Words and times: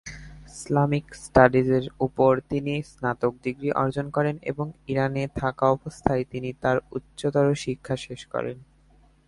Islamic 0.49 1.05
স্টাডিজের 1.23 1.85
উপর 1.99 2.31
তিনি 2.49 2.73
স্নাতক 2.83 3.33
ডিগ্রী 3.43 3.69
অর্জন 3.73 4.05
করেন 4.09 4.35
এবং 4.51 4.67
ইরানে 4.87 5.23
থাকা 5.35 5.65
অবস্থায় 5.69 6.23
তিনি 6.23 6.49
তার 6.63 6.77
উচ্চতর 6.91 7.47
শিক্ষা 7.55 7.95
শেষ 7.97 8.21
করেন। 8.25 8.57